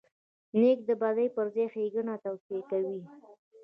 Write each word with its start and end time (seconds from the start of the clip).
نیکه 0.59 0.83
د 0.87 0.91
بدۍ 1.01 1.27
پر 1.35 1.45
ځای 1.53 1.67
ښېګڼه 1.73 2.15
توصیه 2.25 2.61
کوي. 2.69 2.99